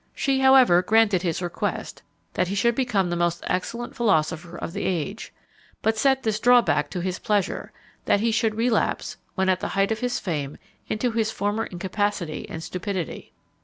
She, 0.15 0.39
however, 0.39 0.81
granted 0.81 1.21
his 1.21 1.43
request, 1.43 2.01
that 2.33 2.47
he 2.47 2.55
should 2.55 2.73
become 2.73 3.11
the 3.11 3.15
most 3.15 3.43
excellent 3.45 3.95
philosopher 3.95 4.57
of 4.57 4.73
the 4.73 4.83
age; 4.83 5.31
but 5.83 5.95
set 5.95 6.23
this 6.23 6.39
drawback 6.39 6.89
to 6.89 7.01
his 7.01 7.19
pleasure, 7.19 7.71
that 8.05 8.19
he 8.19 8.31
should 8.31 8.55
relapse, 8.55 9.17
when 9.35 9.47
at 9.47 9.59
the 9.59 9.67
height 9.77 9.91
of 9.91 9.99
his 9.99 10.19
fame, 10.19 10.57
into 10.87 11.11
his 11.11 11.29
former 11.29 11.65
incapacity 11.67 12.49
and 12.49 12.63
stupidity. 12.63 13.31